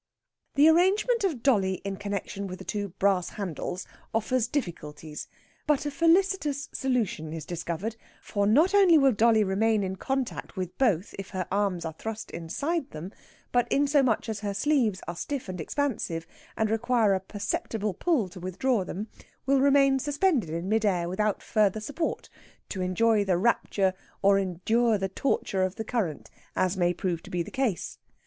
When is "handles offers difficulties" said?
3.37-5.27